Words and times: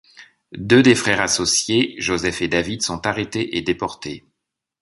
Deux 0.57 0.81
des 0.81 0.95
frères 0.95 1.21
associés 1.21 1.93
Joseph 1.99 2.41
et 2.41 2.47
David, 2.47 2.81
sont 2.81 3.05
arrêtés 3.05 3.55
et 3.55 3.61
déportés. 3.61 4.25